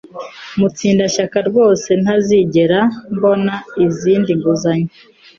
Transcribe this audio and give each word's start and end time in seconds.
Mutsindashyaka 0.57 1.37
rwose 1.49 1.89
ntazigera 2.01 2.79
mbona 3.15 3.53
indi 4.11 4.33
nguzanyo. 4.37 4.91